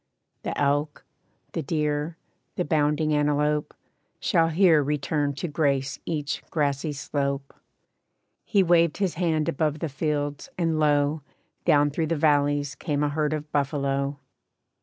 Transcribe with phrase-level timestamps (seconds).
[0.41, 1.05] The elk,
[1.51, 2.17] the deer,
[2.55, 3.71] the bounding antelope,
[4.19, 7.53] Shall here return to grace each grassy slope.'
[8.43, 11.21] He waved his hand above the fields, and lo!
[11.65, 14.17] Down through the valleys came a herd of buffalo.